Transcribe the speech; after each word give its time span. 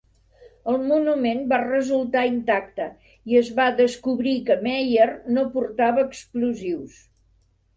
El 0.71 0.77
monument 0.91 1.41
va 1.51 1.59
resultar 1.63 2.23
intacte, 2.31 2.87
i 3.33 3.39
es 3.43 3.53
va 3.61 3.67
descobrir 3.83 4.33
que 4.49 4.59
Mayer 4.65 5.09
no 5.37 5.45
portava 5.59 6.07
explosius. 6.09 6.99